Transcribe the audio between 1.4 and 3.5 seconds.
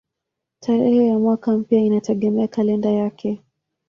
mpya inategemea kalenda yake.